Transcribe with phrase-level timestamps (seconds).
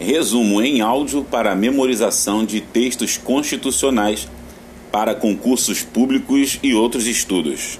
[0.00, 4.26] Resumo em áudio para memorização de textos constitucionais
[4.90, 7.78] para concursos públicos e outros estudos.